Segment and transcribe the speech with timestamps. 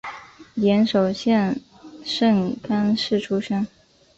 [0.55, 1.61] 岩手县
[2.03, 3.67] 盛冈市出身。